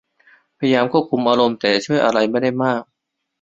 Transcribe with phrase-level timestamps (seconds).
[0.57, 2.81] พยายามควบคุมอารมณ์แต่จะช่วยอะไรไม่ได้มาก